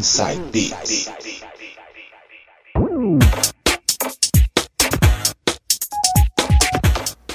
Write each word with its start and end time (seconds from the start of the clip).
Inside 0.00 0.40
Beats. 0.50 1.10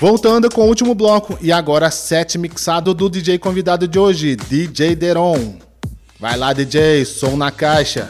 Voltando 0.01 0.49
com 0.49 0.61
o 0.61 0.67
último 0.67 0.95
bloco 0.95 1.37
e 1.41 1.51
agora 1.51 1.91
set 1.91 2.39
mixado 2.39 2.95
do 2.95 3.07
DJ 3.07 3.37
convidado 3.37 3.87
de 3.87 3.99
hoje, 3.99 4.35
DJ 4.35 4.95
Deron. 4.95 5.59
Vai 6.19 6.35
lá, 6.35 6.53
DJ, 6.53 7.05
som 7.05 7.37
na 7.37 7.51
caixa. 7.51 8.09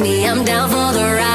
me, 0.00 0.26
I'm 0.26 0.44
down 0.44 0.70
for 0.70 0.92
the 0.98 1.04
ride. 1.04 1.33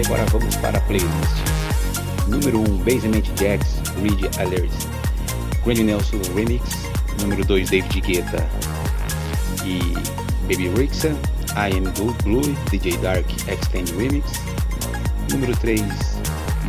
Agora 0.00 0.24
vamos 0.26 0.56
para 0.56 0.78
a 0.78 0.80
playlist. 0.82 1.08
Número 2.26 2.60
1, 2.60 2.62
um, 2.62 2.78
Basement 2.78 3.24
Jacks, 3.36 3.80
Read 4.02 4.28
Alert. 4.38 4.72
Granny 5.64 5.82
Nelson 5.82 6.20
Remix. 6.34 6.62
Número 7.20 7.44
2, 7.44 7.70
David 7.70 8.00
Guetta 8.02 8.48
e 9.64 9.94
Baby 10.42 10.68
Rixa. 10.76 11.16
I 11.56 11.76
Am 11.76 11.84
Good 11.94 12.22
Blue, 12.22 12.54
DJ 12.70 12.96
Dark 12.98 13.26
Extend 13.48 13.90
Remix. 13.96 14.24
Número 15.30 15.54
3, 15.56 15.82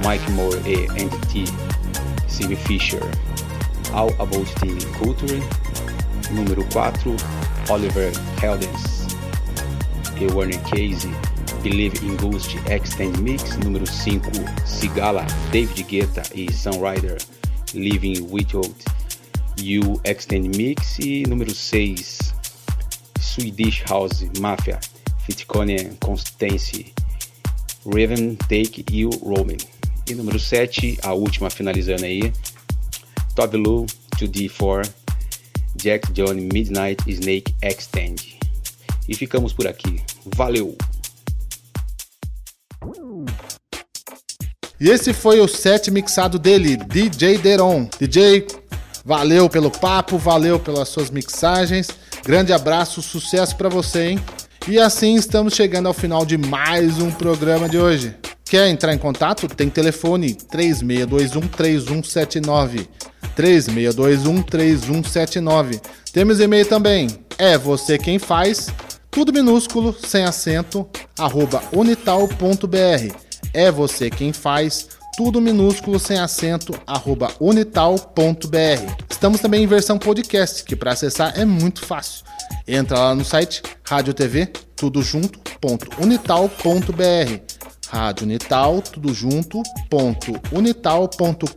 Mike 0.03 0.31
Moore 0.31 0.59
e 0.65 0.87
NT, 0.91 1.49
Steve 2.27 2.55
Fisher, 2.55 3.01
All 3.93 4.09
About 4.19 4.49
the 4.59 4.85
Culture. 4.97 5.41
Número 6.31 6.63
4, 6.71 7.15
Oliver 7.69 8.11
Heldens 8.41 9.07
e 10.19 10.25
Warner 10.33 10.59
Casey, 10.63 11.11
Believe 11.61 12.05
in 12.05 12.15
Ghost 12.15 12.55
Extend 12.69 13.19
Mix. 13.19 13.57
Número 13.57 13.85
5, 13.85 14.31
Sigala, 14.65 15.25
David 15.51 15.85
Guetta 15.87 16.23
e 16.33 16.51
Sunrider, 16.51 17.17
Living 17.73 18.27
Without 18.31 18.73
You 19.59 19.99
Extend 20.05 20.55
Mix. 20.55 20.99
E 20.99 21.23
número 21.27 21.53
6, 21.53 22.33
Swedish 23.19 23.83
House 23.89 24.25
Mafia, 24.39 24.79
Fitcone 25.25 25.97
Constance, 25.99 26.93
Raven 27.85 28.35
Take 28.47 28.85
You 28.91 29.09
Roman. 29.21 29.57
E 30.09 30.15
número 30.15 30.39
7, 30.39 30.97
a 31.03 31.13
última 31.13 31.49
finalizando 31.49 32.05
aí, 32.05 32.31
Todd 33.35 33.57
Lou 33.57 33.85
2D4, 34.17 34.89
Jack 35.75 36.11
John 36.13 36.35
Midnight 36.35 37.03
Snake 37.07 37.53
Extend. 37.61 38.39
E 39.07 39.15
ficamos 39.15 39.51
por 39.51 39.67
aqui. 39.67 40.01
Valeu! 40.35 40.77
E 44.79 44.89
esse 44.89 45.11
foi 45.11 45.41
o 45.41 45.47
set 45.47 45.91
mixado 45.91 46.39
dele, 46.39 46.77
DJ 46.77 47.37
Deron. 47.37 47.89
DJ, 47.99 48.47
valeu 49.03 49.49
pelo 49.49 49.69
papo, 49.69 50.17
valeu 50.17 50.59
pelas 50.59 50.87
suas 50.87 51.09
mixagens. 51.09 51.89
Grande 52.23 52.53
abraço, 52.53 53.01
sucesso 53.01 53.55
para 53.57 53.67
você, 53.67 54.11
hein? 54.11 54.19
E 54.67 54.79
assim 54.79 55.15
estamos 55.15 55.53
chegando 55.53 55.87
ao 55.87 55.93
final 55.93 56.25
de 56.25 56.37
mais 56.37 56.99
um 56.99 57.11
programa 57.11 57.67
de 57.67 57.77
hoje. 57.77 58.15
Quer 58.45 58.67
entrar 58.67 58.93
em 58.93 58.97
contato? 58.97 59.47
Tem 59.47 59.69
telefone 59.69 60.33
3621 60.33 61.47
3179. 61.49 62.87
3621 63.35 64.41
3179. 64.41 65.81
Temos 66.11 66.39
e-mail 66.39 66.65
também. 66.65 67.07
É 67.37 67.57
você 67.57 67.97
quem 67.97 68.17
faz, 68.17 68.67
tudo 69.11 69.33
minúsculo, 69.33 69.95
sem 70.05 70.23
acento, 70.23 70.87
arroba 71.17 71.61
unital.br. 71.71 73.15
É 73.53 73.71
você 73.71 74.09
quem 74.09 74.31
faz, 74.31 74.87
tudo 75.17 75.41
minúsculo, 75.41 75.99
sem 75.99 76.19
acento, 76.19 76.73
arroba 76.85 77.31
unital.br. 77.39 78.93
Estamos 79.09 79.41
também 79.41 79.63
em 79.63 79.67
versão 79.67 79.97
podcast, 79.97 80.63
que 80.63 80.75
para 80.75 80.93
acessar 80.93 81.37
é 81.37 81.45
muito 81.45 81.85
fácil. 81.85 82.23
Entra 82.67 82.99
lá 82.99 83.15
no 83.15 83.25
site 83.25 83.63
Rádio 83.83 84.13
TV, 84.13 84.51
tudo 84.75 85.01
junto.unital.br. 85.01 87.59
Rádio 87.89 88.25
Unital, 88.25 88.83
tudo 88.83 89.11
junto, 89.13 89.63
ponto, 89.89 90.39
unital.com.br. 90.51 91.47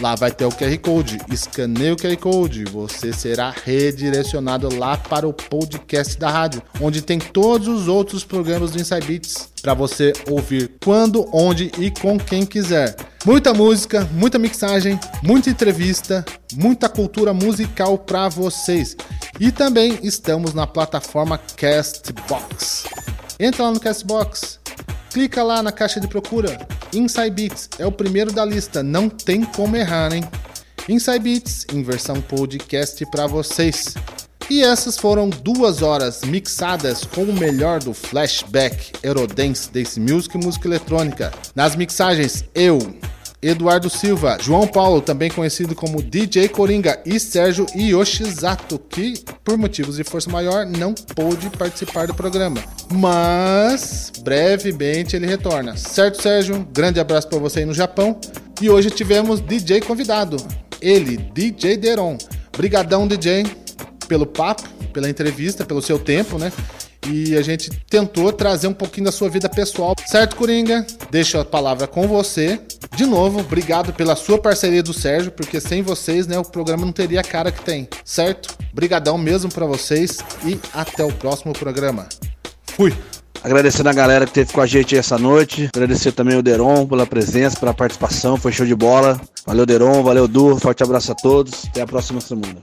Lá 0.00 0.14
vai 0.14 0.30
ter 0.30 0.46
o 0.46 0.48
QR 0.48 0.78
Code. 0.78 1.18
Escaneie 1.30 1.92
o 1.92 1.96
QR 1.96 2.16
Code. 2.16 2.64
Você 2.64 3.12
será 3.12 3.50
redirecionado 3.64 4.74
lá 4.74 4.96
para 4.96 5.28
o 5.28 5.32
podcast 5.34 6.18
da 6.18 6.30
rádio, 6.30 6.62
onde 6.80 7.02
tem 7.02 7.18
todos 7.18 7.68
os 7.68 7.88
outros 7.88 8.24
programas 8.24 8.70
do 8.70 8.80
Inside 8.80 9.06
Beats 9.06 9.52
para 9.60 9.74
você 9.74 10.14
ouvir 10.30 10.72
quando, 10.82 11.28
onde 11.30 11.70
e 11.78 11.90
com 11.90 12.18
quem 12.18 12.46
quiser. 12.46 12.96
Muita 13.26 13.52
música, 13.52 14.08
muita 14.12 14.38
mixagem, 14.38 14.98
muita 15.22 15.50
entrevista, 15.50 16.24
muita 16.54 16.88
cultura 16.88 17.34
musical 17.34 17.98
para 17.98 18.30
vocês. 18.30 18.96
E 19.38 19.52
também 19.52 19.98
estamos 20.02 20.54
na 20.54 20.66
plataforma 20.66 21.38
Castbox. 21.38 22.84
Entra 23.38 23.64
lá 23.64 23.70
no 23.72 23.80
Castbox 23.80 24.61
Clica 25.12 25.42
lá 25.42 25.62
na 25.62 25.70
caixa 25.70 26.00
de 26.00 26.08
procura. 26.08 26.66
Inside 26.94 27.30
Beats 27.30 27.68
é 27.78 27.84
o 27.84 27.92
primeiro 27.92 28.32
da 28.32 28.46
lista, 28.46 28.82
não 28.82 29.10
tem 29.10 29.44
como 29.44 29.76
errar, 29.76 30.10
hein? 30.14 30.24
Inside 30.88 31.18
Beats 31.18 31.66
em 31.72 31.82
versão 31.82 32.20
podcast 32.22 33.04
para 33.10 33.26
vocês. 33.26 33.94
E 34.48 34.62
essas 34.62 34.96
foram 34.96 35.28
duas 35.28 35.82
horas 35.82 36.22
mixadas 36.22 37.04
com 37.04 37.24
o 37.24 37.32
melhor 37.32 37.80
do 37.80 37.92
flashback, 37.92 38.92
Eurodance, 39.02 39.70
Dance 39.70 40.00
Music 40.00 40.36
música 40.38 40.66
eletrônica. 40.66 41.30
Nas 41.54 41.76
mixagens, 41.76 42.44
eu, 42.54 42.78
Eduardo 43.42 43.90
Silva, 43.90 44.38
João 44.40 44.68
Paulo, 44.68 45.00
também 45.00 45.28
conhecido 45.28 45.74
como 45.74 46.00
DJ 46.00 46.48
Coringa, 46.48 47.00
e 47.04 47.18
Sérgio 47.18 47.66
Yoshizato, 47.74 48.78
que 48.78 49.14
por 49.42 49.58
motivos 49.58 49.96
de 49.96 50.04
força 50.04 50.30
maior 50.30 50.64
não 50.64 50.94
pôde 50.94 51.50
participar 51.50 52.06
do 52.06 52.14
programa. 52.14 52.62
Mas 52.92 54.12
brevemente 54.22 55.16
ele 55.16 55.26
retorna. 55.26 55.76
Certo, 55.76 56.22
Sérgio? 56.22 56.66
Grande 56.72 57.00
abraço 57.00 57.28
para 57.28 57.38
você 57.40 57.60
aí 57.60 57.66
no 57.66 57.74
Japão. 57.74 58.16
E 58.60 58.70
hoje 58.70 58.90
tivemos 58.90 59.40
DJ 59.40 59.80
convidado, 59.80 60.36
ele, 60.80 61.16
DJ 61.16 61.76
Deron. 61.76 62.16
Brigadão, 62.56 63.08
DJ, 63.08 63.44
pelo 64.06 64.26
papo, 64.26 64.68
pela 64.92 65.10
entrevista, 65.10 65.64
pelo 65.64 65.82
seu 65.82 65.98
tempo, 65.98 66.38
né? 66.38 66.52
E 67.06 67.36
a 67.36 67.42
gente 67.42 67.70
tentou 67.88 68.32
trazer 68.32 68.66
um 68.66 68.74
pouquinho 68.74 69.06
da 69.06 69.12
sua 69.12 69.28
vida 69.28 69.48
pessoal. 69.48 69.94
Certo, 70.06 70.36
Coringa? 70.36 70.86
Deixo 71.10 71.38
a 71.38 71.44
palavra 71.44 71.86
com 71.86 72.06
você. 72.06 72.60
De 72.96 73.06
novo, 73.06 73.40
obrigado 73.40 73.92
pela 73.92 74.14
sua 74.14 74.38
parceria 74.38 74.82
do 74.82 74.92
Sérgio, 74.92 75.32
porque 75.32 75.60
sem 75.60 75.82
vocês, 75.82 76.26
né, 76.26 76.38
o 76.38 76.44
programa 76.44 76.84
não 76.84 76.92
teria 76.92 77.20
a 77.20 77.24
cara 77.24 77.50
que 77.50 77.62
tem. 77.62 77.88
Certo? 78.04 78.54
Brigadão 78.72 79.16
mesmo 79.16 79.50
para 79.50 79.66
vocês 79.66 80.18
e 80.44 80.58
até 80.74 81.04
o 81.04 81.12
próximo 81.12 81.52
programa. 81.52 82.06
Fui. 82.66 82.94
Agradecendo 83.44 83.88
a 83.88 83.92
galera 83.92 84.24
que 84.24 84.30
esteve 84.30 84.52
com 84.52 84.60
a 84.60 84.66
gente 84.66 84.96
essa 84.96 85.18
noite. 85.18 85.68
Agradecer 85.74 86.12
também 86.12 86.36
o 86.36 86.42
Deron 86.42 86.86
pela 86.86 87.04
presença, 87.04 87.58
pela 87.58 87.74
participação. 87.74 88.36
Foi 88.36 88.52
show 88.52 88.64
de 88.64 88.74
bola. 88.74 89.20
Valeu, 89.44 89.66
Deron. 89.66 90.02
Valeu, 90.02 90.28
Du. 90.28 90.56
Forte 90.58 90.82
abraço 90.82 91.10
a 91.10 91.14
todos. 91.14 91.66
Até 91.66 91.82
a 91.82 91.86
próxima 91.86 92.20
semana. 92.20 92.62